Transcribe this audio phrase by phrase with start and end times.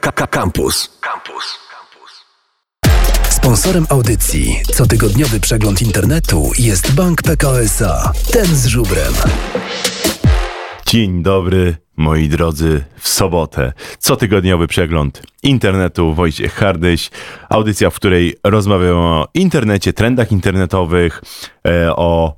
[0.00, 0.98] Campus.
[1.00, 1.58] Campus.
[3.28, 8.12] Sponsorem audycji cotygodniowy przegląd internetu jest Bank PKO SA.
[8.32, 9.12] Ten z żubrem.
[10.86, 13.72] Dzień dobry, moi drodzy, w sobotę.
[13.98, 16.14] Cotygodniowy przegląd internetu.
[16.14, 17.10] Wojciech Hardyś.
[17.48, 21.22] Audycja, w której rozmawiam o internecie, trendach internetowych,
[21.66, 22.36] e, o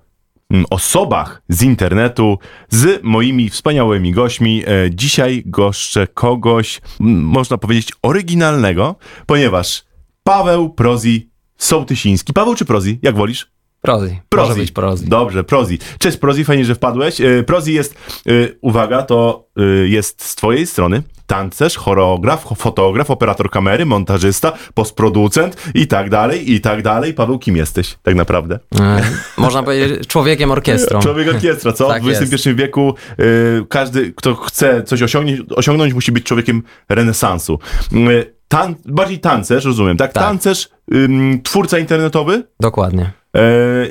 [0.70, 2.38] osobach z internetu
[2.68, 4.62] z moimi wspaniałymi gośćmi.
[4.66, 8.96] E, Dzisiaj goszczę kogoś, można powiedzieć, oryginalnego,
[9.26, 9.84] ponieważ
[10.22, 12.32] Paweł Prozi Sołtysiński.
[12.32, 12.98] Paweł czy Prozi?
[13.02, 13.55] Jak wolisz?
[13.86, 14.20] Prozi.
[14.28, 14.48] Prozi.
[14.48, 15.04] Może być Prozi.
[15.04, 15.78] Dobrze, Prozi.
[15.98, 17.20] Cześć Prozi, fajnie, że wpadłeś.
[17.20, 17.94] E, Prozi jest,
[18.26, 25.56] e, uwaga, to e, jest z twojej strony tancerz, choreograf, fotograf, operator kamery, montażysta, postproducent
[25.74, 27.14] i tak dalej, i tak dalej.
[27.14, 28.58] Paweł, kim jesteś tak naprawdę?
[28.80, 29.02] E,
[29.36, 31.00] Można powiedzieć człowiekiem orkiestrą.
[31.00, 31.86] Człowiek orkiestra, co?
[31.96, 33.24] Tak w XXI wieku e,
[33.68, 37.58] każdy, kto chce coś osiągnąć, osiągnąć, musi być człowiekiem renesansu.
[37.92, 40.12] E, Tan bardziej tancerz, rozumiem, tak?
[40.12, 40.22] Tak.
[40.24, 43.10] Tancerz, ym, twórca internetowy, Dokładnie.
[43.36, 43.86] E,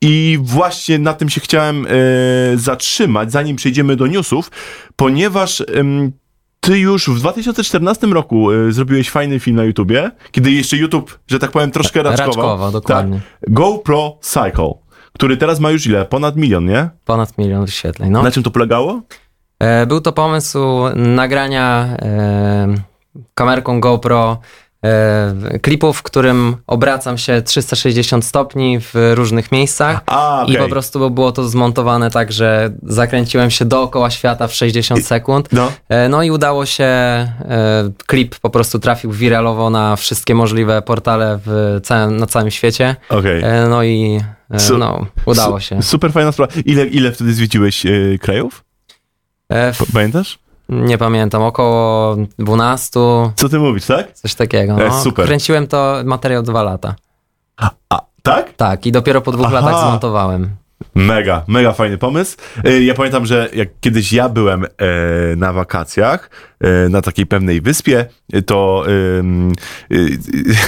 [0.00, 1.90] I właśnie na tym się chciałem e,
[2.54, 4.50] zatrzymać, zanim przejdziemy do newsów,
[4.96, 5.62] ponieważ
[6.60, 11.38] ty już w 2014 roku e, zrobiłeś fajny film na YouTubie, kiedy jeszcze YouTube, że
[11.38, 12.26] tak powiem, troszkę raczkował.
[12.26, 13.20] Raczkował, dokładnie.
[13.40, 13.50] Tak.
[13.50, 14.74] GoPro Cycle,
[15.12, 16.04] który teraz ma już ile?
[16.04, 16.88] Ponad milion, nie?
[17.04, 18.10] Ponad milion wyświetleń.
[18.10, 18.22] No.
[18.22, 19.02] Na czym to polegało?
[19.86, 20.58] Był to pomysł
[20.94, 21.96] nagrania
[23.34, 24.38] kamerką GoPro
[25.62, 30.00] klipu, w którym obracam się 360 stopni w różnych miejscach.
[30.06, 30.62] A, I okej.
[30.62, 35.48] po prostu było to zmontowane tak, że zakręciłem się dookoła świata w 60 sekund.
[35.52, 35.72] No.
[35.88, 37.30] E, No i udało się, e,
[38.06, 42.96] klip po prostu trafił wiralowo na wszystkie możliwe portale w całym, na całym świecie.
[43.42, 45.82] E, No i e, no, udało się.
[45.82, 46.52] Super fajna sprawa.
[46.64, 48.64] Ile, ile wtedy zwiedziłeś e, krajów?
[49.52, 50.38] E, Pamiętasz?
[50.68, 53.00] Nie pamiętam, około 12,
[53.36, 54.12] Co ty mówisz, tak?
[54.12, 54.72] coś takiego.
[54.72, 55.00] E, No.
[55.02, 55.26] super.
[55.26, 56.94] Kręciłem to materiał dwa lata.
[57.88, 58.52] A, tak?
[58.56, 59.60] Tak, i dopiero po dwóch Aha.
[59.60, 60.50] latach zmontowałem.
[60.94, 62.36] Mega, mega fajny pomysł.
[62.64, 64.68] E, Ja pamiętam, że jak kiedyś ja byłem e,
[65.36, 68.06] na wakacjach e, na takiej pewnej wyspie,
[68.46, 68.84] to
[69.18, 69.52] ym,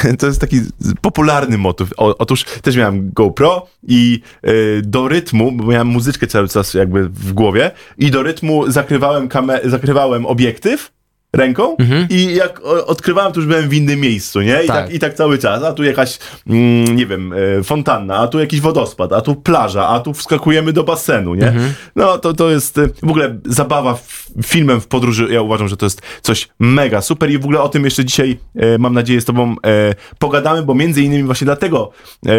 [0.07, 0.61] e, to jest taki
[1.01, 1.91] popularny motyw.
[1.97, 7.33] Otóż też miałem GoPro i e, do rytmu, bo miałem muzyczkę cały czas jakby w
[7.33, 9.29] głowie i do rytmu zakrywałem,
[9.65, 10.96] zakrywałem obiektyw
[11.37, 11.77] ręką
[12.11, 14.65] i jak odkrywałem, to już byłem w innym miejscu, nie?
[14.65, 14.95] I tak, Tak.
[14.95, 15.63] i tak cały czas.
[15.63, 19.89] A tu jakaś, mm, nie wiem, e, fontanna, a tu jakiś wodospad, a tu plaża,
[19.89, 21.53] a tu wskakujemy do basenu, nie?
[21.97, 23.99] No to, to jest e, w ogóle zabawa
[24.45, 25.29] filmem w podróży.
[25.31, 28.39] Ja uważam, że to jest coś mega super i w ogóle o tym jeszcze dzisiaj
[28.57, 31.91] e, mam nadzieję z tobą e, pogadamy, bo między innymi właśnie dlatego
[32.27, 32.31] e,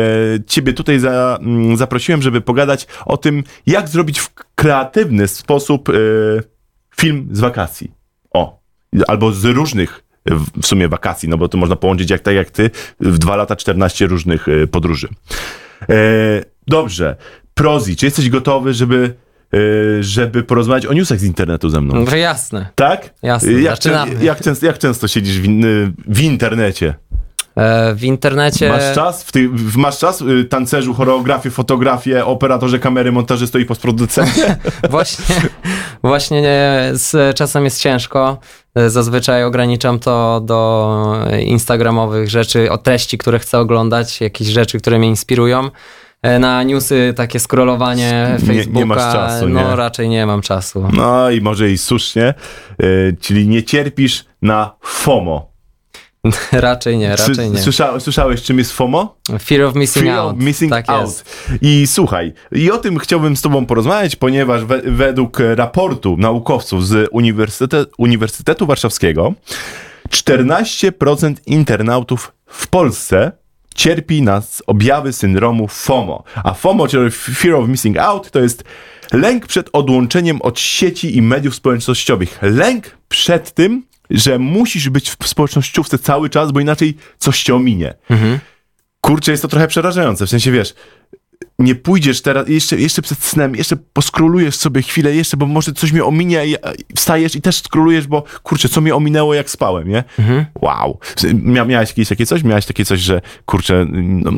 [0.47, 5.93] ciebie tutaj za, mm, zaprosiłem, żeby pogadać o tym, jak zrobić w kreatywny sposób e,
[6.97, 7.96] film z wakacji.
[9.07, 10.03] Albo z różnych
[10.61, 13.55] w sumie wakacji, no bo to można połączyć jak tak jak ty w dwa lata
[13.55, 15.07] 14 różnych e, podróży.
[15.81, 15.95] E,
[16.67, 17.15] dobrze.
[17.53, 19.13] Prozi, czy jesteś gotowy, żeby,
[19.53, 19.57] e,
[20.03, 22.05] żeby porozmawiać o newsach z internetu ze mną?
[22.09, 22.69] No jasne.
[22.75, 23.13] Tak?
[23.23, 24.11] Jasne, Jak, zaczynamy.
[24.15, 25.47] czę- jak, często, jak często siedzisz w,
[26.07, 26.93] w internecie?
[27.57, 28.69] E, W internecie...
[28.69, 29.23] Masz czas?
[29.23, 30.21] W ty, w, masz czas?
[30.21, 34.57] y, Tancerzu, choreografię, fotografię, operatorze kamery, montażysto i postproducencie?
[34.89, 35.25] Właśnie,
[36.03, 38.37] właśnie nie, z czasem jest ciężko.
[38.87, 45.07] Zazwyczaj ograniczam to do instagramowych rzeczy, o treści, które chcę oglądać, jakieś rzeczy, które mnie
[45.07, 45.69] inspirują.
[46.21, 49.75] E, Na newsy, takie scrollowanie Nie- nie Facebooka, masz czasu, no nie?
[49.75, 50.87] raczej nie mam czasu.
[50.93, 52.33] No i może i słusznie.
[53.21, 55.51] Czyli nie cierpisz na FOMO.
[56.51, 57.59] raczej nie, raczej nie.
[57.59, 59.17] Słysza, słyszałeś, czym jest FOMO?
[59.39, 60.33] Fear of missing Fear out.
[60.33, 61.01] of missing tak out.
[61.01, 61.47] jest.
[61.61, 67.09] I słuchaj, i o tym chciałbym z tobą porozmawiać, ponieważ we, według raportu naukowców z
[67.11, 69.33] Uniwersytet, Uniwersytetu Warszawskiego
[70.09, 73.31] 14% internautów w Polsce
[73.75, 76.23] cierpi na objawy syndromu FOMO.
[76.43, 78.63] A FOMO, czyli Fear of Missing Out, to jest
[79.13, 82.39] lęk przed odłączeniem od sieci i mediów społecznościowych.
[82.41, 87.93] Lęk przed tym, że musisz być w społecznościówce cały czas, bo inaczej coś cię ominie.
[89.01, 90.25] Kurczę, jest to trochę przerażające.
[90.25, 90.73] W sensie, wiesz,
[91.59, 95.91] nie pójdziesz teraz, jeszcze, jeszcze przed snem, jeszcze poskrolujesz sobie chwilę jeszcze, bo może coś
[95.91, 96.55] mnie ominie i
[96.95, 100.03] wstajesz i też skrolujesz, bo kurczę, co mnie ominęło jak spałem, nie?
[100.61, 100.99] Wow.
[101.33, 102.43] Mia, miałeś jakieś takie coś?
[102.43, 104.31] Miałeś takie coś, że kurczę, no,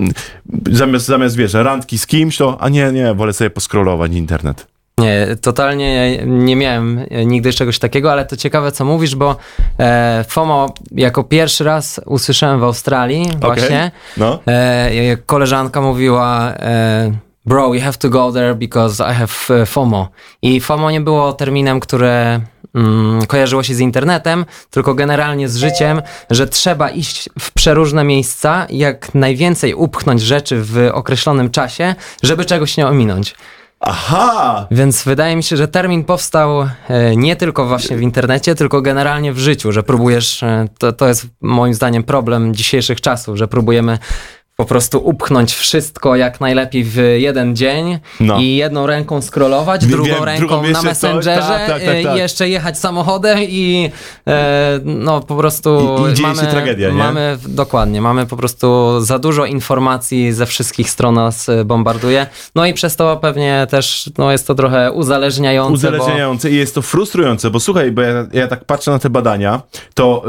[0.71, 4.67] zamiast, zamiast, wiesz, randki z kimś, to a nie, nie, wolę sobie poskrolować internet.
[4.99, 9.35] Nie, totalnie nie miałem nigdy czegoś takiego, ale to ciekawe, co mówisz, bo
[9.79, 13.91] e, FOMO jako pierwszy raz usłyszałem w Australii właśnie.
[14.17, 14.39] No.
[14.47, 17.11] E, jak koleżanka mówiła, e,
[17.45, 20.09] bro, you have to go there because I have e, FOMO.
[20.41, 22.41] I FOMO nie było terminem, które
[22.75, 28.67] mm, kojarzyło się z internetem, tylko generalnie z życiem, że trzeba iść w przeróżne miejsca,
[28.69, 33.35] jak najwięcej upchnąć rzeczy w określonym czasie, żeby czegoś nie ominąć.
[33.79, 34.67] Aha!
[34.71, 39.33] Więc wydaje mi się, że termin powstał e, nie tylko właśnie w internecie, tylko generalnie
[39.33, 43.97] w życiu, że próbujesz, e, to, to jest moim zdaniem problem dzisiejszych czasów, że próbujemy
[44.59, 48.39] po prostu upchnąć wszystko jak najlepiej w jeden dzień No.
[48.39, 52.03] i jedną ręką scrollować, Wiem, drugą drugą ręką jeszcze na to- Messengerze tak, tak, tak,
[52.03, 52.15] tak.
[52.15, 53.91] i jeszcze jechać samochodem i
[54.27, 56.93] e, no po prostu I- i dzieje mamy, się tragedia, nie?
[56.95, 62.65] mamy dokładnie, mamy po prostu za dużo informacji ze wszystkich stron nas e, bombarduje, no
[62.65, 67.49] i przez to pewnie też no, jest to trochę uzależniające, Uzależniające i jest to frustrujące,
[67.49, 69.61] bo słuchaj, bo ja, ja tak patrzę na te badania,
[69.93, 70.23] to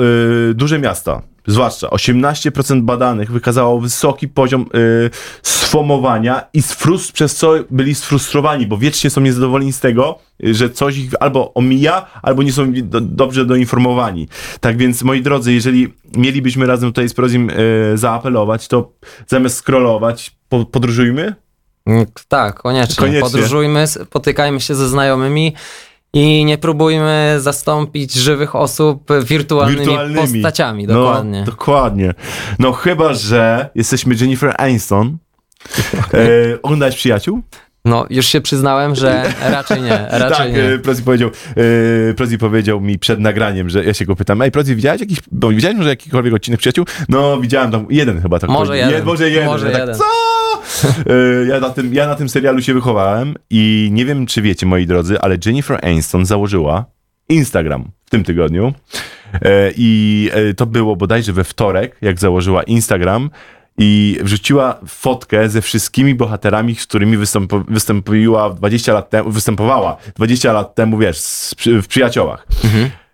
[0.48, 5.10] yy, duże miasta, zwłaszcza 18% badanych wykazało wysoki poziom yy,
[5.42, 10.70] sfomowania i sfrust, przez co byli sfrustrowani, bo wiecznie są niezadowoleni z tego, y, że
[10.70, 14.28] coś ich albo omija, albo nie są do, dobrze doinformowani.
[14.60, 17.48] Tak więc, moi drodzy, jeżeli mielibyśmy razem tutaj z Prozim
[17.90, 18.92] yy, zaapelować, to
[19.26, 21.34] zamiast scrollować, po, podróżujmy,
[21.86, 22.96] bo tak, koniecznie.
[22.96, 23.20] Koniecznie.
[23.20, 25.54] Podróżujmy, spotykajmy się ze znajomymi
[26.12, 30.32] i nie próbujmy zastąpić żywych osób wirtualnymi, wirtualnymi.
[30.42, 31.40] postaciami, dokładnie.
[31.40, 32.14] No, dokładnie.
[32.58, 35.18] No chyba, że jesteśmy Jennifer Aniston.
[36.14, 36.18] E,
[36.62, 37.42] oglądałeś Przyjaciół?
[37.84, 40.62] No, już się przyznałem, że raczej nie, raczej tak, nie.
[40.64, 41.30] e, Prozi powiedział,
[42.10, 45.18] e, Prozi powiedział mi przed nagraniem, że ja się go pytam, ej Prozi, widziałeś jakiś,
[45.32, 46.84] bo widziałeś może jakikolwiek odcinek Przyjaciół?
[47.08, 48.90] No, widziałem tam, jeden chyba tak Może powiedział.
[48.90, 49.04] jeden.
[49.06, 49.46] może jeden.
[49.48, 49.94] Może tak, jeden.
[49.94, 50.04] co?
[50.84, 54.66] E, ja, na tym, ja na tym serialu się wychowałem i nie wiem, czy wiecie,
[54.66, 56.84] moi drodzy, ale Jennifer Aniston założyła
[57.28, 58.72] Instagram w tym tygodniu
[59.32, 63.30] e, i e, to było bodajże we wtorek, jak założyła Instagram
[63.78, 67.16] i wrzuciła fotkę ze wszystkimi bohaterami, z którymi
[67.68, 71.18] wystąpiła 20 lat temu, występowała 20 lat temu, wiesz,
[71.82, 72.46] w Przyjaciołach.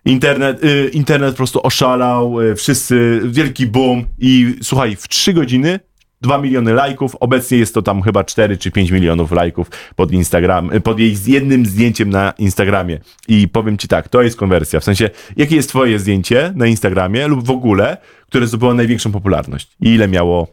[0.05, 5.81] Internet, y, internet po prostu oszalał, y, wszyscy, wielki boom i słuchaj, w 3 godziny
[6.21, 10.73] 2 miliony lajków, obecnie jest to tam chyba 4 czy 5 milionów lajków pod Instagram,
[10.73, 12.99] y, pod jej jednym zdjęciem na Instagramie.
[13.29, 14.81] I powiem ci tak, to jest konwersja.
[14.81, 17.97] W sensie, jakie jest twoje zdjęcie na Instagramie lub w ogóle,
[18.27, 19.77] które zdobyło największą popularność?
[19.81, 20.49] I ile miało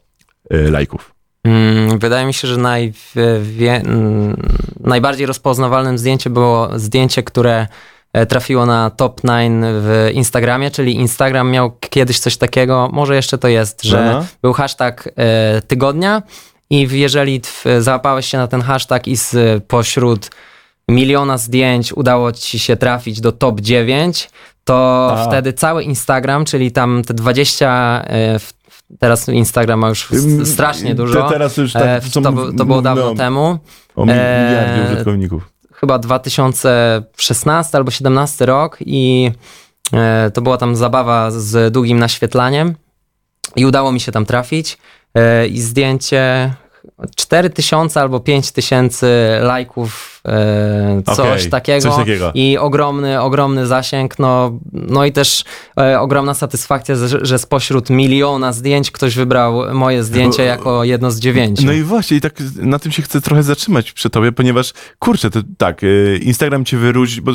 [0.54, 1.14] y, lajków?
[1.44, 2.94] Mm, Wydaje mi się, że naj,
[3.42, 4.38] wie, mm,
[4.80, 7.68] najbardziej rozpoznawalnym zdjęciem było zdjęcie, które
[8.30, 13.48] trafiło na top 9 w Instagramie, czyli Instagram miał kiedyś coś takiego, może jeszcze to
[13.48, 14.26] jest, że Aha.
[14.42, 16.22] był hashtag e, tygodnia
[16.70, 19.36] i jeżeli tw- załapałeś się na ten hashtag i z,
[19.68, 20.30] pośród
[20.90, 24.30] miliona zdjęć udało ci się trafić do top 9,
[24.64, 25.26] to A.
[25.28, 28.54] wtedy cały Instagram, czyli tam te 20, e, w-
[29.00, 31.24] teraz Instagram ma już s- strasznie dużo.
[31.24, 32.22] Te, teraz już tak, E, to,
[32.58, 33.60] to było dawno no, temu.
[33.96, 35.53] O mi- E, miliardzie użytkowników.
[35.74, 39.32] Chyba 2016 albo 17 rok i
[39.94, 42.76] e, to była tam zabawa z długim naświetlaniem
[43.56, 44.78] i udało mi się tam trafić
[45.14, 46.54] e, i zdjęcie
[47.16, 50.13] 4000 albo 5000 lajków,
[51.06, 51.82] coś, Okej, takiego.
[51.82, 52.32] coś takiego.
[52.34, 55.44] I ogromny, ogromny zasięg, no, no i też
[55.80, 61.20] e, ogromna satysfakcja, że, że spośród miliona zdjęć ktoś wybrał moje zdjęcie jako jedno z
[61.20, 61.66] dziewięciu.
[61.66, 65.30] No i właśnie, i tak na tym się chcę trochę zatrzymać przy tobie, ponieważ kurczę,
[65.30, 67.32] to tak, y, Instagram cię wyróżni, bo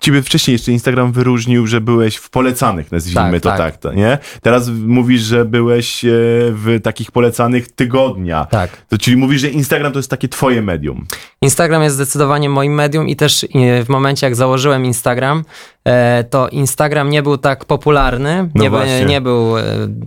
[0.00, 3.58] ciebie wcześniej jeszcze Instagram wyróżnił, że byłeś w polecanych, nazwijmy Tak, to tak.
[3.58, 4.18] tak, to, nie?
[4.42, 6.08] Teraz mówisz, że byłeś e,
[6.50, 8.44] w takich polecanych tygodnia.
[8.44, 8.70] Tak.
[8.88, 11.06] To czyli mówisz, że Instagram to jest takie twoje medium.
[11.42, 13.46] Instagram jest zdecydowanie moim medium i też e,
[13.84, 15.44] w momencie jak założyłem Instagram,
[16.30, 19.62] to Instagram nie był tak popularny, No nie, by- nie był e,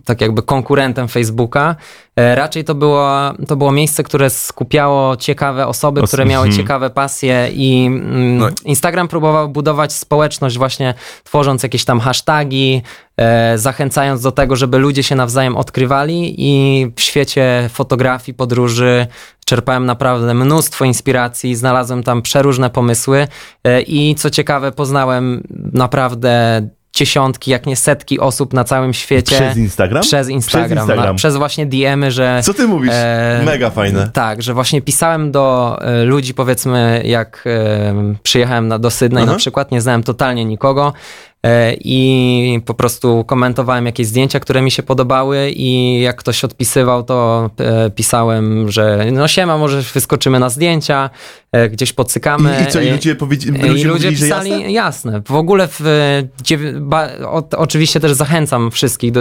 [0.06, 1.76] tak jakby konkurentem Facebooka.
[2.16, 3.10] E, Raczej to było,
[3.48, 6.62] to było miejsce, które skupiało ciekawe osoby, Os- które miały mhm.
[6.64, 8.48] ciekawe pasje i mm, No.
[8.66, 10.94] Instagram próbował budować społeczność właśnie
[11.24, 13.07] tworząc jakieś tam hasztagi, e,
[13.56, 19.08] zachęcając do tego, żeby ludzie się nawzajem odkrywali i w świecie fotografii, podróży
[19.46, 23.28] czerpałem naprawdę mnóstwo inspiracji, znalazłem tam przeróżne pomysły
[23.64, 25.44] e, i co ciekawe poznałem
[25.74, 26.62] naprawdę
[26.98, 29.36] dziesiątki, jak nie setki osób na całym świecie.
[29.36, 30.04] Przez Instagram?
[30.04, 31.06] Przez Instagram, Przez Instagram.
[31.06, 32.42] Na, przez właśnie DM-y, że...
[32.44, 32.92] Co ty mówisz?
[32.94, 34.10] E, Mega fajne.
[34.14, 39.32] Tak, że właśnie pisałem do e, ludzi, powiedzmy, jak e, przyjechałem na, do Sydney Aha.
[39.32, 41.37] na przykład, nie znałem totalnie nikogo e,
[41.82, 47.50] i po prostu komentowałem jakieś zdjęcia, które mi się podobały i jak ktoś odpisywał, to
[47.60, 51.10] e, pisałem, że no siema, może wyskoczymy na zdjęcia,
[51.52, 52.58] e, gdzieś pocykamy.
[52.60, 54.72] I, I co, i E, ludzie, powiedzi- i ludzie, ludzie mówili, pisali, jasne?
[54.72, 55.22] jasne.
[55.28, 59.14] W ogóle w, e, ba, o, oczywiście też zachęcam wszystkich,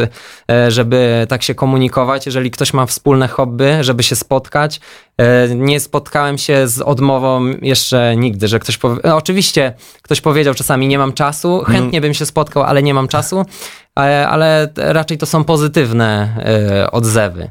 [0.50, 2.26] e, żeby tak się komunikować.
[2.26, 4.80] Jeżeli ktoś ma wspólne hobby, żeby się spotkać
[5.15, 5.15] E,
[5.54, 9.00] nie spotkałem się z odmową jeszcze nigdy, że ktoś powie...
[9.04, 13.08] no, oczywiście ktoś powiedział czasami nie mam czasu, chętnie bym się spotkał, ale nie mam
[13.08, 13.44] czasu,
[13.94, 16.36] ale, ale raczej to są pozytywne
[16.82, 17.50] e, odzewy.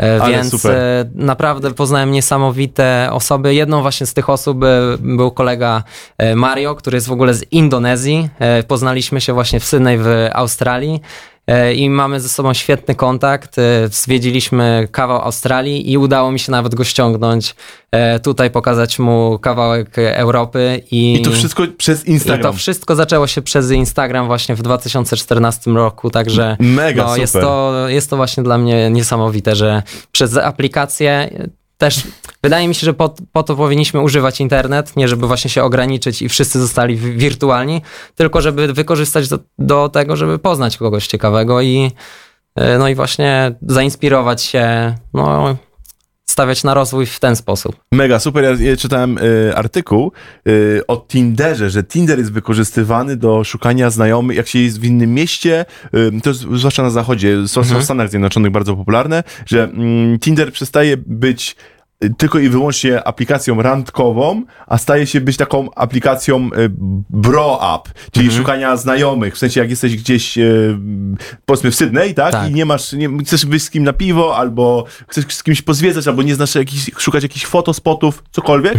[0.00, 0.76] E, Ale Więc super.
[0.76, 3.54] e, naprawdę poznałem niesamowite osoby.
[3.54, 4.68] Jedną właśnie z tych osób e,
[4.98, 5.82] był kolega
[6.18, 8.28] e, Mario, który jest w ogóle z Indonezji.
[8.38, 11.00] E, Poznaliśmy się właśnie w Sydney w Australii.
[11.46, 13.58] E, I mamy ze sobą świetny kontakt.
[13.58, 17.54] E, Zwiedziliśmy kawał Australii i udało mi się nawet go ściągnąć.
[17.90, 20.82] e, Tutaj pokazać mu kawałek Europy.
[20.90, 22.52] I, I to wszystko przez i Instagram.
[22.52, 27.20] to wszystko zaczęło się przez Instagram właśnie w 2014 roku, także Mega no, super.
[27.20, 31.30] jest, to, jest to właśnie dla mnie niesamowite, że przez aplikację
[31.78, 32.02] też
[32.42, 36.22] wydaje mi się, że po, po to powinniśmy używać internet, nie żeby właśnie się ograniczyć
[36.22, 37.82] i wszyscy zostali wi- wirtualni,
[38.14, 41.90] tylko żeby wykorzystać do, do tego, żeby poznać kogoś ciekawego i
[42.54, 45.56] e, no i właśnie zainspirować się, no
[46.36, 47.76] stawiać na rozwój w ten sposób.
[47.92, 48.60] Mega, super.
[48.60, 50.12] Ja, czytałem y, artykuł
[50.48, 55.14] y, o Tinderze, że Tinder jest wykorzystywany do szukania znajomych, jak się jest w innym
[55.14, 55.64] mieście,
[55.94, 60.18] y, to jest zwłaszcza na zachodzie, są, są w Stanach Zjednoczonych bardzo popularne, że mm,
[60.18, 61.56] Tinder przestaje być
[62.18, 66.70] tylko i wyłącznie aplikacją randkową, a staje się być taką aplikacją y,
[67.10, 70.78] bro app, czyli szukania znajomych, w sensie jak jesteś gdzieś y,
[71.46, 72.32] powiedzmy w Sydney, tak?
[72.32, 72.50] Tak.
[72.50, 76.08] I nie masz, nie, chcesz wyjść z kim na piwo, albo chcesz z kimś pozwiedzać,
[76.08, 78.74] albo nie znasz jakichś, szukać jakichś fotospotów, cokolwiek,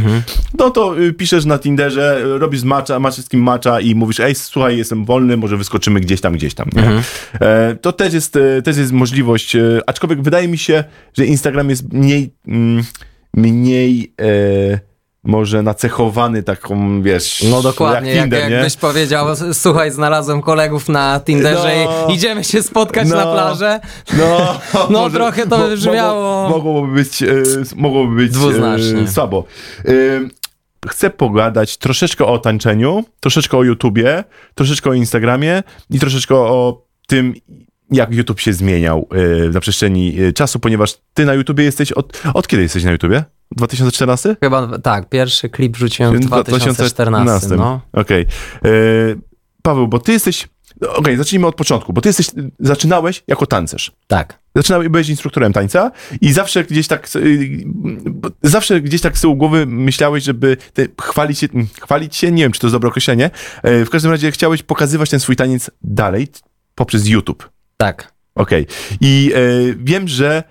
[0.59, 4.35] no to y, piszesz na Tinderze, robisz macza, masz z kim macza i mówisz, ej,
[4.35, 7.01] słuchaj, jestem wolny, może wyskoczymy gdzieś tam, gdzieś tam, nie?
[7.41, 10.83] E, to też jest, e, też jest możliwość, e, aczkolwiek wydaje mi się,
[11.13, 12.83] że Instagram jest mniej, mm,
[13.33, 14.79] mniej e,
[15.23, 18.55] może nacechowany taką, wiesz, No dokładnie, jak Tinder, jak, nie?
[18.55, 22.07] jakbyś powiedział, słuchaj, znalazłem kolegów na Tinderze No.
[22.09, 23.15] i idziemy się spotkać No.
[23.15, 23.79] na plażę.
[24.17, 27.27] No, No, trochę to brzmiało- Mogło, mogłoby być, e,
[27.75, 28.99] mogłoby być Dwuznacznie.
[29.01, 29.43] E, słabo.
[29.85, 29.91] E,
[30.89, 34.23] chcę pogadać troszeczkę o tańczeniu, troszeczkę o YouTubie,
[34.55, 37.33] troszeczkę o Instagramie i troszeczkę o tym,
[37.91, 42.21] jak YouTube się zmieniał e, na przestrzeni e, czasu, ponieważ ty na YouTubie jesteś od,
[42.33, 43.23] od kiedy jesteś na YouTubie?
[43.51, 44.35] 2014?
[44.39, 47.47] Chyba tak, pierwszy klip rzuciłem w 2014.
[47.55, 47.81] No.
[47.93, 48.25] Okej.
[48.65, 48.69] E,
[49.61, 50.47] Paweł, bo ty jesteś.
[50.81, 52.27] no, Okej, zacznijmy od początku, bo ty jesteś,
[52.59, 53.91] zaczynałeś jako tancerz.
[54.07, 54.39] Tak.
[54.55, 55.91] Zaczynałeś, byłeś instruktorem tańca
[56.21, 57.65] i zawsze gdzieś tak, y,
[58.43, 60.57] zawsze gdzieś tak z tyłu głowy myślałeś, żeby
[61.01, 61.47] chwalić, się,
[61.81, 63.29] chwalić się, nie wiem, czy to jest dobre określenie,
[63.63, 66.27] w każdym razie chciałeś pokazywać ten swój taniec dalej
[66.75, 67.56] poprzez YouTube.
[67.77, 68.11] Tak.
[68.35, 68.67] Okej.
[69.01, 69.39] I e,
[69.77, 70.43] wiem, że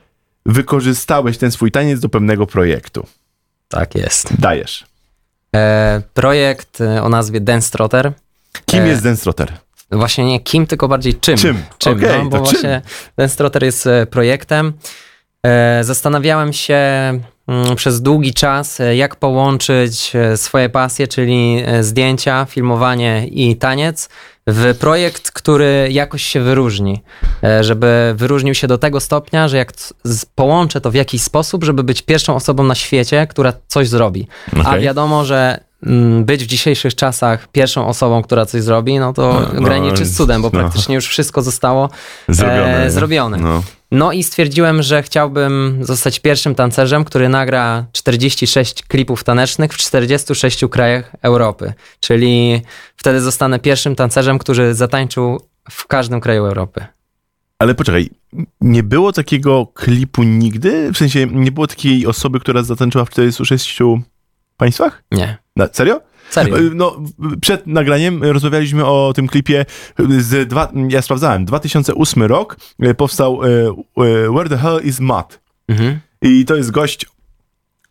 [0.46, 3.06] wykorzystałeś ten swój taniec do pewnego projektu.
[3.68, 4.40] Tak jest.
[4.40, 4.86] Dajesz.
[5.56, 8.12] E, projekt e, o nazwie Dance Trotter.
[8.66, 9.52] Kim E, jest Dance Trotter?
[9.90, 11.36] Właśnie nie kim, tylko bardziej czym.
[11.36, 11.62] Czym?
[11.78, 12.52] Czym, Okej, no, bo to czym?
[12.52, 12.82] właśnie
[13.16, 14.72] Dance Trotter jest e, projektem.
[15.46, 16.80] E, Zastanawiałem się
[17.76, 24.08] przez długi czas, e, jak połączyć e, swoje pasje, czyli e, zdjęcia, filmowanie i taniec,
[24.48, 27.02] w projekt, który jakoś się wyróżni.
[27.60, 29.72] Żeby wyróżnił się do tego stopnia, że jak
[30.34, 34.28] połączę to w jakiś sposób, żeby być pierwszą osobą na świecie, która coś zrobi.
[34.64, 34.82] A Okej.
[34.82, 35.65] wiadomo, że mm,
[36.20, 40.42] być w dzisiejszych czasach pierwszą osobą, która coś zrobi, no to No, graniczy z cudem,
[40.42, 40.58] bo no.
[40.60, 41.90] praktycznie już wszystko zostało
[42.28, 42.84] Zrobione.
[42.84, 43.36] e, zrobione.
[43.36, 43.62] No.
[43.90, 50.64] No i stwierdziłem, że chciałbym zostać pierwszym tancerzem, który nagra 46 klipów tanecznych w 46
[50.70, 51.72] krajach Europy.
[52.00, 52.62] Czyli
[52.96, 55.40] wtedy zostanę pierwszym tancerzem, który zatańczył
[55.70, 56.86] w każdym kraju Europy.
[57.58, 58.10] Ale poczekaj,
[58.60, 60.92] nie było takiego klipu nigdy?
[60.92, 63.78] W sensie, nie było takiej osoby, która zatańczyła w 46
[64.56, 65.02] państwach?
[65.12, 65.38] Nie.
[65.56, 66.00] Na, serio?
[66.30, 66.58] Serio.
[66.58, 66.96] E, No,
[67.40, 69.64] przed nagraniem rozmawialiśmy o tym klipie
[70.18, 73.48] z dwa, ja sprawdzałem, 2008 rok e, powstał e,
[74.32, 75.40] Where the Hell is Matt?
[75.68, 75.98] Mhm.
[76.22, 77.06] I to jest gość,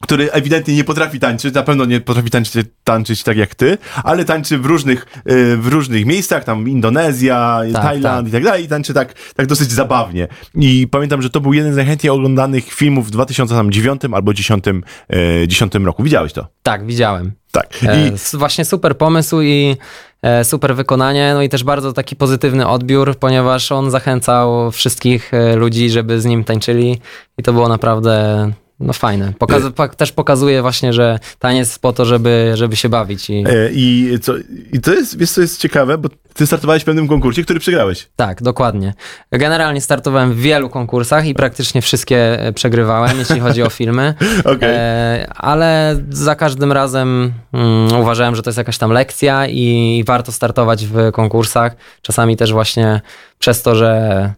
[0.05, 4.25] który ewidentnie nie potrafi tańczyć, na pewno nie potrafi tańczyć, tańczyć tak jak ty, ale
[4.25, 8.27] tańczy w różnych, e, w różnych miejscach, tam Indonezja, Tak, Tajland tak.
[8.27, 10.27] i tak dalej, i tańczy tak, tak dosyć zabawnie.
[10.55, 14.65] I pamiętam, że to był jeden z najchętniej oglądanych filmów w 2009 albo 2010
[15.09, 16.03] e, 10 roku.
[16.03, 16.47] Widziałeś to?
[16.63, 17.31] Tak, widziałem.
[17.51, 17.67] Tak.
[17.87, 19.77] E, I, Właśnie super pomysł i
[20.21, 25.55] e, super wykonanie, no i też bardzo taki pozytywny odbiór, ponieważ on zachęcał wszystkich e,
[25.55, 26.99] ludzi, żeby z nim tańczyli
[27.37, 29.33] i to było naprawdę no fajne.
[29.39, 33.33] Pokaz- pa- też pokazuje właśnie, że taniec jest po to, żeby, żeby się bawić i
[33.47, 34.33] e, i, co,
[34.73, 38.07] I to jest, wiesz co jest ciekawe, bo ty startowałeś w pewnym konkursie, który przegrałeś.
[38.15, 38.93] tak, dokładnie.
[39.31, 44.13] Generalnie startowałem w wielu konkursach i praktycznie wszystkie e, przegrywałem, jeśli chodzi o filmy.
[44.55, 44.69] Okej.
[44.75, 50.31] E, ale za każdym razem mm, uważałem, że to jest jakaś tam lekcja i warto
[50.31, 51.75] startować w konkursach.
[52.01, 53.01] Czasami też właśnie
[53.39, 54.33] przez to, że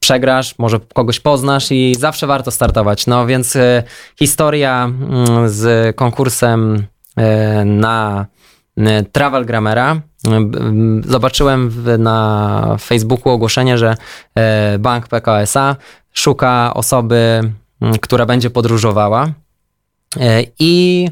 [0.00, 3.06] przegrasz, może kogoś poznasz i zawsze warto startować.
[3.06, 3.82] No więc e,
[4.18, 8.26] historia mm, z konkursem e, na
[8.78, 10.00] e, Travel Grammera.
[11.04, 13.96] Zobaczyłem na Facebooku ogłoszenie, że
[14.78, 15.76] bank PKSA
[16.12, 17.52] szuka osoby,
[18.00, 19.28] która będzie podróżowała.
[20.58, 21.08] I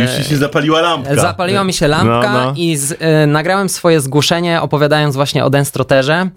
[0.00, 1.14] już się zapaliła lampka.
[1.14, 2.54] Zapaliła mi się lampka no, no.
[2.56, 6.30] i z, nagrałem swoje zgłoszenie, opowiadając właśnie o Denstroterze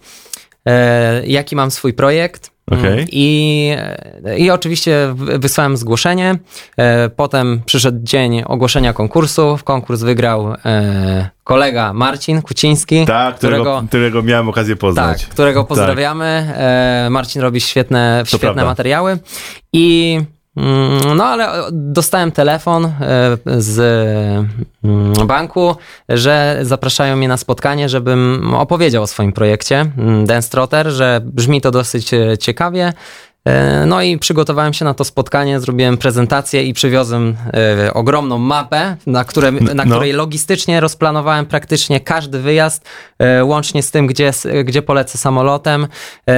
[1.26, 2.54] jaki mam swój projekt.
[2.72, 3.06] Okay.
[3.12, 3.76] I,
[4.38, 6.36] I oczywiście wysłałem zgłoszenie.
[6.78, 9.58] E, potem przyszedł dzień ogłoszenia konkursu.
[9.64, 13.06] Konkurs wygrał e, kolega Marcin Kuciński.
[13.06, 15.22] Tak, którego, którego, którego miałem okazję poznać.
[15.22, 15.68] Tak, którego tak.
[15.68, 16.48] pozdrawiamy.
[16.48, 17.12] Tak.
[17.12, 19.18] Marcin robi świetne, świetne materiały.
[19.74, 20.26] I Mm,
[21.16, 22.92] no ale dostałem telefon e,
[23.58, 23.80] z
[24.84, 25.76] mm, banku,
[26.10, 31.62] że zapraszają mnie na spotkanie, żebym opowiedział o swoim projekcie mm, Dance Trotter, że brzmi
[31.62, 32.94] to dosyć e, ciekawie
[33.86, 37.36] no i przygotowałem się na to spotkanie, zrobiłem prezentację i przywiozłem
[37.88, 39.96] e, ogromną mapę, na, które, na no.
[39.96, 42.86] której logistycznie rozplanowałem praktycznie każdy wyjazd,
[43.20, 44.32] e, łącznie z tym, gdzie,
[44.64, 45.88] gdzie polecę samolotem.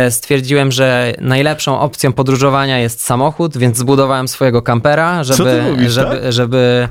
[0.10, 6.34] Stwierdziłem, że najlepszą opcją podróżowania jest samochód, więc zbudowałem swojego kampera, żeby, mówisz, żeby, tak?
[6.34, 6.90] żeby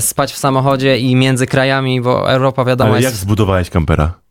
[0.00, 3.14] spać w samochodzie i między krajami, bo Europa wiadomo Ale jest...
[3.14, 4.23] jak zbudowałeś kampera?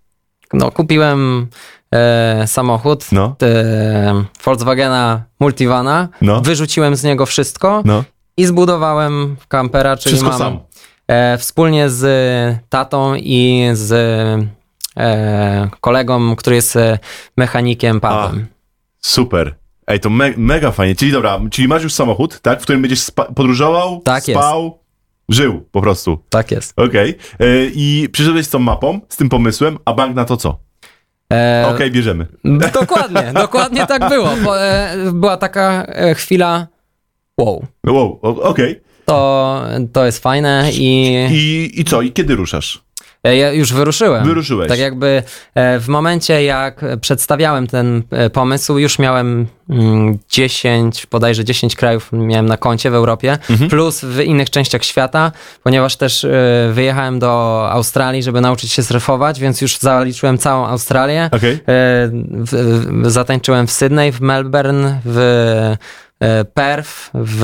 [0.53, 1.47] No, kupiłem
[1.91, 3.35] e, samochód, no.
[3.43, 6.41] e, Volkswagena Multivana, no.
[6.41, 8.03] wyrzuciłem z niego wszystko no.
[8.37, 10.59] i zbudowałem kampera, czyli wszystko mam sam.
[11.07, 12.05] E, wspólnie z
[12.69, 13.91] tatą i z
[14.97, 16.77] e, kolegą, który jest
[17.37, 18.47] mechanikiem Pawłem.
[18.99, 19.55] Super.
[19.87, 20.95] Ej, to me mega fajnie.
[20.95, 24.82] Czyli dobra, czyli masz już samochód, tak, w którym będziesz podróżował, tak spał, jest.
[25.29, 26.17] Żył po prostu.
[26.29, 26.73] Tak jest.
[26.79, 27.17] Okej.
[27.35, 27.47] Okay.
[27.47, 30.59] E, I przyszedłeś z tą mapą, z tym pomysłem, a bank na to co?
[31.33, 32.27] E, Okej, okay, bierzemy.
[32.73, 34.57] Dokładnie, dokładnie tak było.
[34.59, 36.67] E, była taka e, chwila
[37.37, 37.65] wow.
[37.87, 38.71] Wow, okej.
[38.71, 38.81] Okay.
[39.05, 39.61] To,
[39.93, 41.13] to jest fajne i...
[41.31, 41.81] I...
[41.81, 42.01] I co?
[42.01, 42.83] I kiedy ruszasz?
[43.23, 44.25] E, ja już wyruszyłem.
[44.25, 44.67] Wyruszyłeś.
[44.67, 45.23] Tak jakby
[45.55, 49.47] e, w momencie, jak przedstawiałem ten e, pomysł, już miałem
[50.29, 53.69] 10, mm, bodajże 10 krajów miałem na koncie w Europie, mhm.
[53.69, 55.31] plus w innych częściach świata,
[55.63, 56.27] ponieważ też
[56.71, 61.29] wyjechałem do Australii, żeby nauczyć się surfować, więc już zaliczyłem całą Australię.
[61.31, 61.59] Okay.
[63.03, 65.75] Zatańczyłem w Sydney, w Melbourne, w
[66.53, 67.43] Perth, w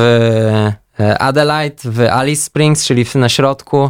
[0.99, 3.89] Adelaide, w Alice Springs, czyli na środku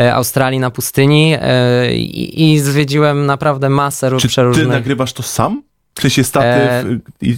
[0.00, 4.66] e, Australii na pustyni e, i, i zwiedziłem naprawdę masę czy przeróżnych...
[4.66, 5.62] Ty nagrywasz to sam?
[5.94, 6.84] Czy się statyw, e,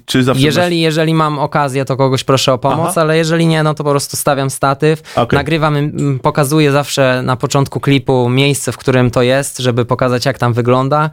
[0.06, 0.82] czy zawsze jeżeli, masz...
[0.82, 3.00] jeżeli mam okazję, to kogoś proszę o pomoc, Aha.
[3.00, 5.02] ale jeżeli nie, no to po prostu stawiam statyw.
[5.16, 5.36] Okay.
[5.38, 5.76] Nagrywam,
[6.22, 11.10] pokazuję zawsze na początku klipu miejsce, w którym to jest, żeby pokazać, jak tam wygląda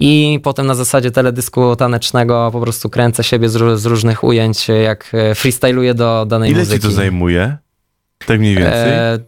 [0.00, 5.10] i potem na zasadzie teledysku tanecznego po prostu kręcę siebie z, z różnych ujęć, jak
[5.14, 6.74] e, freestyluję do danej Ile muzyki.
[6.74, 7.56] Ile ci to zajmuje?
[8.26, 8.92] Tak mniej więcej?
[8.92, 9.18] E,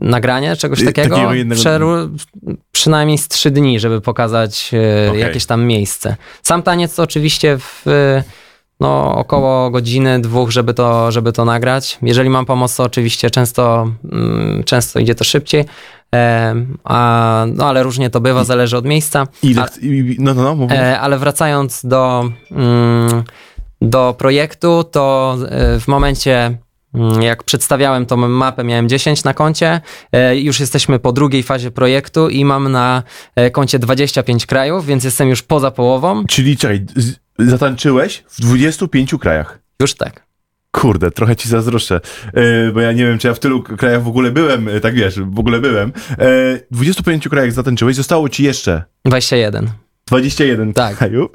[0.00, 1.16] nagranie czegoś takiego?
[1.16, 1.62] takiego jednego...
[2.72, 5.20] przynajmniej z trzy dni, żeby pokazać e, okay.
[5.20, 6.16] jakieś tam miejsce.
[6.42, 7.84] Sam taniec oczywiście w
[8.80, 11.98] no, około godziny, dwóch, żeby to, żeby to nagrać.
[12.02, 15.64] Jeżeli mam pomoc, to oczywiście często, mm, często idzie to szybciej.
[16.84, 19.26] A, no ale różnie to bywa, zależy od miejsca.
[19.42, 19.66] Ile,
[20.18, 23.24] no, no, no, e, ale wracając do, mm,
[23.80, 26.58] do projektu, to e, w momencie
[26.94, 29.80] mm, jak przedstawiałem tą mapę, miałem 10 na koncie.
[30.12, 33.02] E, już jesteśmy po drugiej fazie projektu i mam na
[33.52, 36.24] koncie 25 krajów, więc jestem już poza połową.
[36.26, 36.86] Czyli czekaj,
[37.38, 39.58] zatańczyłeś w 25 krajach.
[39.80, 40.29] Już tak.
[40.72, 42.00] Kurde, trochę ci zazdroszczę,
[42.34, 44.94] yy, bo ja nie wiem, czy ja w tylu krajach w ogóle byłem, yy, tak
[44.94, 45.92] wiesz, w ogóle byłem.
[46.10, 48.84] Yy, w 25 krajach zatańczyłeś, zostało ci jeszcze...
[49.04, 49.70] 21.
[50.06, 50.96] 21 tak.
[50.96, 51.28] kraju.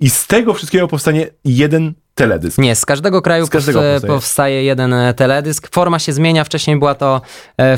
[0.00, 2.58] I z tego wszystkiego powstanie jeden teledysk.
[2.58, 4.12] Nie, z każdego kraju z każdego powstaje.
[4.12, 4.64] powstaje.
[4.64, 5.68] jeden teledysk.
[5.74, 7.20] Forma się zmienia, wcześniej była to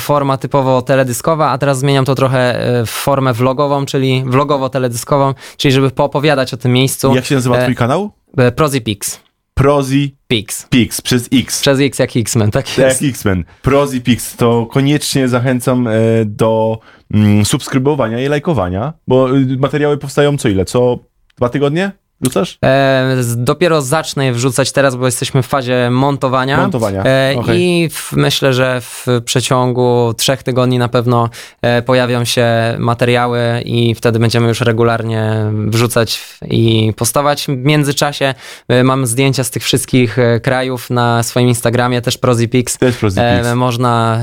[0.01, 5.91] forma typowo teledyskowa, a teraz zmieniam to trochę w formę vlogową, czyli vlogowo-teledyskową, czyli żeby
[5.91, 7.15] poopowiadać o tym miejscu.
[7.15, 8.11] Jak się nazywa twój kanał?
[8.57, 9.21] Prozipix.
[9.55, 10.67] Prozi Pix.
[10.71, 11.61] Pix, przez X.
[11.61, 13.03] Przez X jak X-Men, tak jest.
[13.03, 13.45] Jak X-Men.
[13.63, 15.93] Prozi Pix, to koniecznie zachęcam e,
[16.25, 16.79] do
[17.15, 20.65] mm, subskrybowania i lajkowania, bo y, materiały powstają co ile?
[20.65, 20.99] Co
[21.37, 21.93] dwa tygodnie?
[22.25, 22.59] Wrzucasz?
[22.65, 26.57] E, dopiero zacznę je wrzucać teraz, bo jesteśmy w fazie montowania.
[26.57, 27.05] Montowania.
[27.05, 27.59] E, okay.
[27.59, 31.29] I w, myślę, że w przeciągu trzech tygodni na pewno
[31.63, 32.47] e, pojawią się
[32.79, 35.35] materiały i wtedy będziemy już regularnie
[35.67, 37.47] wrzucać i postawać.
[37.47, 38.35] W międzyczasie
[38.69, 42.79] e, mam zdjęcia z tych wszystkich e, krajów na swoim Instagramie, też Prozipix.
[42.79, 43.47] Też Prozipix.
[43.47, 44.21] E, można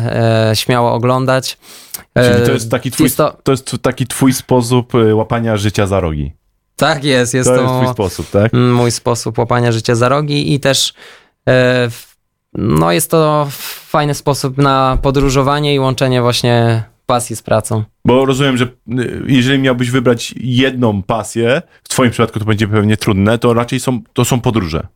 [0.53, 1.57] śmiało oglądać.
[2.17, 3.37] Czyli to jest taki twój, jest to...
[3.43, 6.33] to jest taki twój sposób łapania życia za rogi.
[6.81, 8.53] Tak jest, jest To to, jest twój sposób, tak?
[8.53, 10.93] mój sposób łapania życia za rogi i też
[11.47, 11.89] e,
[12.53, 13.47] no jest to
[13.87, 17.83] fajny sposób na podróżowanie i łączenie właśnie pasji z pracą.
[18.05, 22.97] Bo rozumiem, że y, jeżeli miałbyś wybrać jedną pasję, w twoim przypadku to będzie pewnie
[22.97, 24.87] trudne, to raczej są, to są podróże.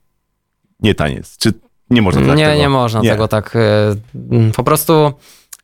[0.79, 1.37] Nie taniec.
[1.37, 1.53] Czy
[1.89, 2.59] nie można tak nie, tego?
[2.59, 3.55] nie można tego tak.
[3.55, 5.13] e, Po prostu,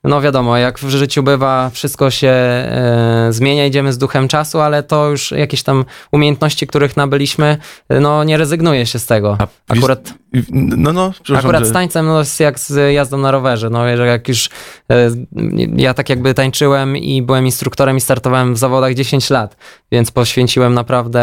[0.03, 4.83] no wiadomo, jak w życiu bywa, wszystko się e, zmienia, idziemy z duchem czasu, ale
[4.83, 7.57] to już jakieś tam umiejętności, których nabyliśmy,
[7.89, 9.37] e, no nie rezygnuje się z tego.
[9.69, 10.13] wiesz- Akurat,
[10.51, 11.69] No, no, akurat że...
[11.69, 13.69] z tańcem no, jest jak z jazdą na rowerze.
[13.69, 14.49] No, jak już
[14.91, 15.09] e,
[15.75, 19.55] ja tak jakby tańczyłem i byłem instruktorem i startowałem w zawodach 10 lat,
[19.91, 21.21] więc poświęciłem naprawdę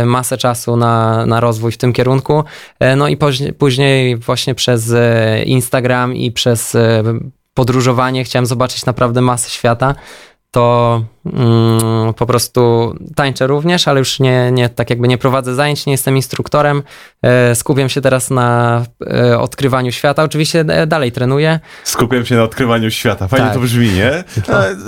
[0.00, 2.44] e, masę czasu na, na rozwój w tym kierunku.
[2.80, 6.76] E, No i później, później właśnie przez e, Instagram i przez
[7.56, 9.94] podróżowanie chciałem zobaczyć naprawdę masę świata.
[10.50, 15.86] To mm, po prostu tańczę również, ale już nie, nie tak jakby nie prowadzę zajęć,
[15.86, 16.82] nie jestem instruktorem.
[17.22, 20.22] E, skupiam się teraz na e, odkrywaniu świata.
[20.22, 21.60] Oczywiście e, dalej trenuję.
[21.84, 23.28] Skupiam się na odkrywaniu świata.
[23.28, 23.54] Fajnie Tak.
[23.54, 24.12] to brzmi, nie?
[24.12, 24.24] E,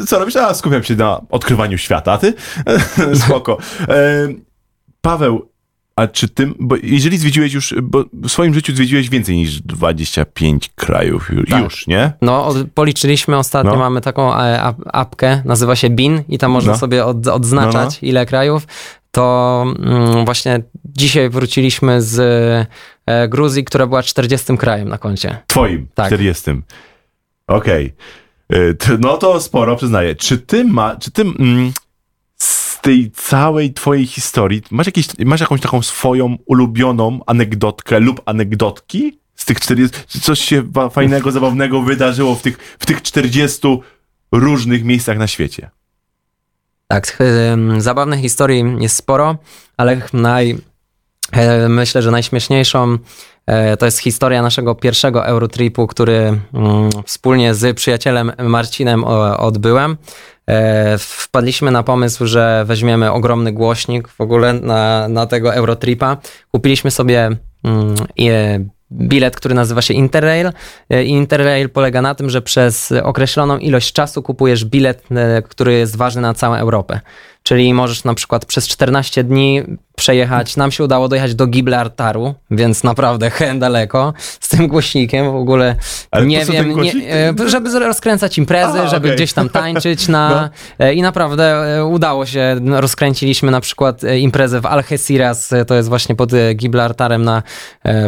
[0.06, 0.36] Co robisz?
[0.36, 2.34] A, skupiam się na odkrywaniu świata, a ty?
[3.24, 3.58] Spoko.
[3.88, 4.28] E,
[5.00, 5.47] Paweł,
[5.98, 10.70] a czy ty, bo jeżeli zwiedziłeś już, bo w swoim życiu zwiedziłeś więcej niż 25
[10.74, 11.64] krajów już, Tak.
[11.64, 12.12] już nie?
[12.22, 13.78] No, od, policzyliśmy ostatnio, No.
[13.78, 16.78] mamy taką e, ap, apkę, nazywa się BIN i tam można No.
[16.78, 18.66] sobie od, odznaczać ile krajów.
[19.10, 22.18] To mm, właśnie dzisiaj wróciliśmy z
[23.06, 25.38] e, Gruzji, która była 40 krajem na koncie.
[25.46, 26.06] Twoim, Tak.
[26.06, 26.50] 40.
[27.46, 27.94] Okej.
[28.48, 30.16] E, t- No to sporo, przyznaję.
[30.16, 31.72] Czy ty ma, czy ty mm,
[32.88, 39.44] tej całej twojej historii, masz, jakieś, masz jakąś taką swoją ulubioną anegdotkę lub anegdotki z
[39.44, 43.68] tych 40, czy coś się fajnego, zabawnego wydarzyło w tych, w tych 40
[44.32, 45.70] różnych miejscach na świecie?
[46.86, 47.18] Tak,
[47.52, 49.36] em, zabawnych historii jest sporo,
[49.76, 50.58] ale naj,
[51.32, 52.98] e, myślę, że najśmieszniejszą
[53.46, 56.40] e, to jest historia naszego pierwszego Eurotripu, który mm,
[57.06, 59.04] wspólnie z przyjacielem Marcinem
[59.38, 59.96] odbyłem.
[60.48, 66.16] E, Wpadliśmy na pomysł, że weźmiemy ogromny głośnik w ogóle na, na tego Eurotripa.
[66.50, 67.30] Kupiliśmy sobie
[67.64, 68.58] mm, e,
[68.92, 70.52] bilet, który nazywa się Interrail.
[70.90, 75.02] E, Interrail polega na tym, że przez określoną ilość czasu kupujesz bilet,
[75.48, 77.00] który jest ważny na całą Europę.
[77.42, 79.62] Czyli możesz na przykład przez 14 dni
[79.98, 80.56] przejechać.
[80.56, 85.76] Nam się udało dojechać do Gibraltaru, więc naprawdę hen daleko z tym głośnikiem w ogóle.
[86.10, 89.16] Ale nie wiem, nie, e, żeby rozkręcać imprezy, Aha, żeby okej.
[89.16, 91.44] gdzieś tam tańczyć na e, i naprawdę
[91.76, 92.56] e, udało się.
[92.60, 97.42] No, Rozkręciliśmy na przykład imprezę w Algeciras, to jest właśnie pod Gibraltarem na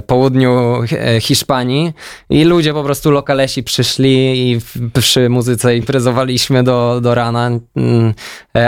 [0.06, 0.82] południu
[1.20, 1.92] Hiszpanii
[2.30, 4.60] i ludzie po prostu lokalesi przyszli i
[4.92, 7.50] przy muzyce imprezowaliśmy do, do rana.
[7.76, 8.14] Mm,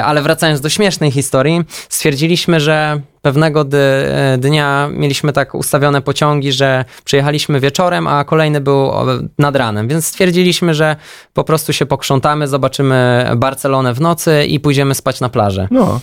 [0.04, 6.84] Ale wracając do śmiesznej historii, stwierdziliśmy, że pewnego e, dnia mieliśmy tak ustawione pociągi, że
[7.04, 8.90] przyjechaliśmy wieczorem, a kolejny był
[9.38, 10.96] nad ranem, więc stwierdziliśmy, że
[11.32, 15.68] po prostu się pokrzątamy, zobaczymy Barcelonę w nocy i pójdziemy spać na plażę.
[15.70, 16.00] No.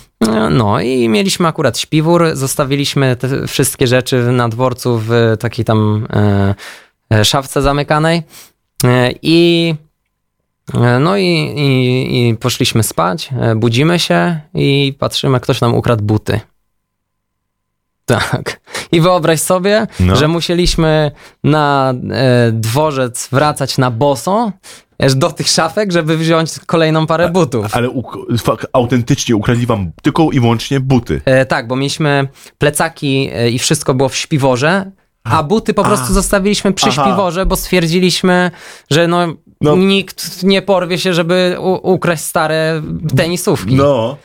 [0.50, 6.54] No i mieliśmy akurat śpiwór, zostawiliśmy te wszystkie rzeczy na dworcu w takiej tam e,
[7.14, 8.22] e, szafce zamykanej
[8.84, 9.74] e, i
[10.74, 11.24] e, no i,
[11.56, 16.40] i, i poszliśmy spać, budzimy się i patrzymy, ktoś nam ukradł buty.
[18.30, 18.60] Tak.
[18.92, 20.16] I wyobraź sobie, No.
[20.16, 21.10] że musieliśmy
[21.44, 24.52] na e, dworzec wracać na boso
[25.16, 27.66] do tych szafek, żeby wziąć kolejną parę butów.
[27.76, 27.88] Ale
[28.36, 31.20] fak- autentycznie ukradli wam tylko i wyłącznie buty.
[31.24, 34.90] E, tak, bo mieliśmy plecaki e, i wszystko było w śpiworze,
[35.24, 36.12] a buty po prostu A.
[36.12, 37.02] zostawiliśmy przy Aha.
[37.04, 38.50] śpiworze, bo stwierdziliśmy,
[38.90, 39.26] że no,
[39.60, 39.76] No.
[39.76, 42.82] nikt nie porwie się, żeby u- ukraść stare
[43.16, 43.74] tenisówki.
[43.74, 44.16] No.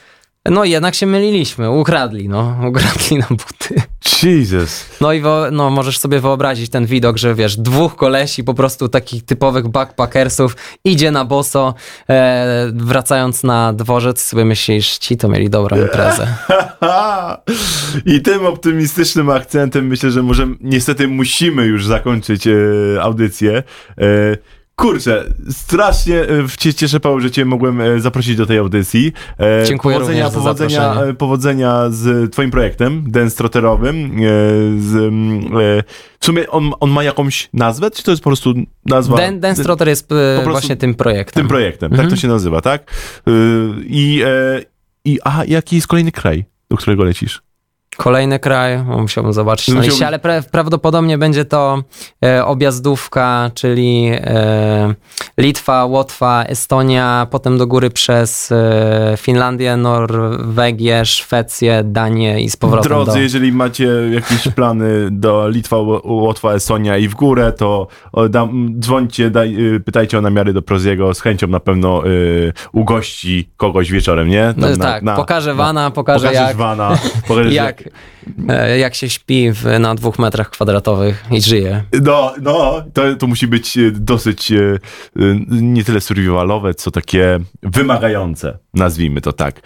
[0.51, 0.65] No.
[0.65, 3.81] i jednak się myliliśmy, ukradli, no, ukradli nam buty.
[4.23, 4.85] Jesus.
[5.01, 9.25] No i no, możesz sobie wyobrazić ten widok, że wiesz, dwóch kolesi, po prostu takich
[9.25, 10.55] typowych backpackersów,
[10.85, 11.73] idzie na boso,
[12.09, 16.27] e, wracając na dworzec, sobie myślisz, ci to mieli dobrą imprezę.
[18.15, 22.51] I tym optymistycznym akcentem myślę, że możemy, niestety musimy już zakończyć e,
[23.01, 23.63] audycję.
[23.97, 24.03] E,
[24.75, 29.13] kurczę, strasznie e, cię cieszę, Paweł, że cię mogłem e, zaprosić do tej audycji.
[29.39, 34.05] E, Dziękuję powodzenia, powodzenia, powodzenia z twoim projektem, dance trotterowym.
[34.05, 34.19] E,
[34.81, 35.41] z, mm,
[36.19, 38.53] w sumie on, on ma jakąś nazwę, czy to jest po prostu
[38.85, 39.17] nazwa?
[39.17, 40.09] Dan, Dance Trotter jest
[40.43, 41.41] właśnie tym projektem.
[41.41, 42.07] Tym projektem, Mhm.
[42.09, 42.91] tak to się nazywa, tak?
[43.85, 44.23] I,
[45.05, 47.44] i a jaki jest kolejny kraj, do którego lecisz?
[47.97, 49.67] Kolejny kraj, musiałbym zobaczyć.
[49.67, 51.83] Na Musiałbyś- liście, ale pra prawdopodobnie będzie to
[52.25, 54.93] e, objazdówka, czyli e,
[55.37, 62.89] Litwa, Łotwa, Estonia, potem do góry przez e, Finlandię, Norwegię, Szwecję, Danię i z powrotem
[62.89, 63.17] Drodzy, do...
[63.17, 67.87] jeżeli macie jakieś plany do Litwa, Łotwa, Estonia i w górę, to
[68.29, 73.49] dam, dzwońcie, daj, y, pytajcie o namiary do Proziego, z chęcią na pewno y, ugości
[73.57, 74.53] kogoś wieczorem, nie?
[74.61, 77.84] Tam No, tak, pokażę wana, pokażę jak, wana, pokażesz jak,
[78.79, 81.83] jak się śpi w, na dwóch metrach kwadratowych i żyje.
[82.03, 84.79] No, no, to, to musi być e, dosyć e, e,
[85.49, 89.61] nie tyle survivalowe, co takie wymagające, nazwijmy to tak.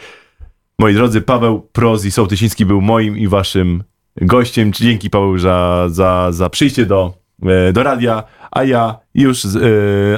[0.80, 3.84] Moi drodzy, Paweł Proz i Sołtysiński był moim i waszym
[4.22, 4.74] gościem.
[4.74, 9.50] Dzięki Paweł za, za, za przyjście do, e, do radia, a ja już e,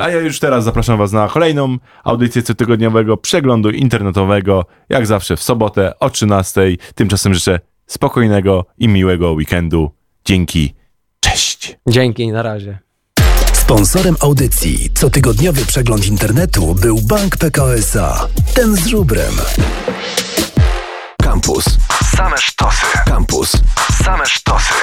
[0.02, 5.44] a ja już teraz zapraszam was na kolejną audycję cotygodniowego przeglądu internetowego, jak zawsze w
[5.44, 6.62] sobotę o 13.
[6.96, 7.60] Tymczasem życzę
[7.92, 9.92] spokojnego i miłego weekendu.
[10.26, 10.74] Dzięki.
[11.20, 11.78] Cześć.
[11.88, 12.80] Dzięki, na razie.
[13.54, 18.28] Sponsorem audycji cotygodniowy przegląd internetu był Bank PKO SA.
[18.54, 19.34] Ten z żubrem.
[21.24, 21.66] Campus.
[22.16, 22.86] Same sztosy.
[23.06, 23.52] Campus.
[24.04, 24.74] Same sztosy.